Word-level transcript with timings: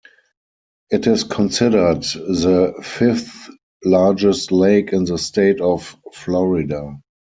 It 0.89 1.05
is 1.05 1.23
considered 1.23 2.01
the 2.01 2.73
fifth 2.83 3.51
largest 3.85 4.51
lake 4.51 4.93
in 4.93 5.03
the 5.05 5.19
state 5.19 5.61
of 5.61 5.95
Florida. 6.11 6.97